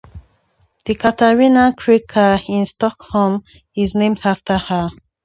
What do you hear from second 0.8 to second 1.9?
The Katarina